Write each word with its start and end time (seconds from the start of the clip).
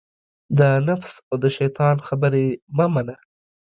د 0.57 0.59
نفس 0.87 1.13
او 1.29 1.35
دشیطان 1.45 1.95
خبرې 2.07 2.47
مه 2.77 2.85
منه 2.93 3.15